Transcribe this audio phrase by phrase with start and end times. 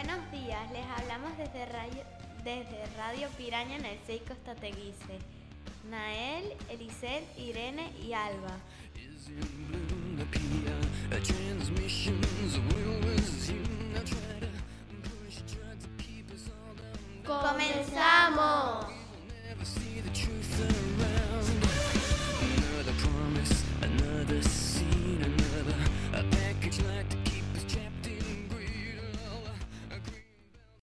[0.00, 2.04] Buenos días, les hablamos desde Radio,
[2.44, 4.54] desde radio Piraña en el 6 Costa
[5.90, 8.58] Nael, Elisel, Irene y Alba.
[17.26, 18.86] ¡Comenzamos!
[23.66, 24.67] ¡Comenzamos!